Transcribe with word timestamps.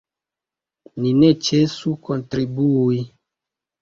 Ni 1.03 1.11
ne 1.19 1.29
ĉesu 1.49 1.93
kontribui. 2.09 3.03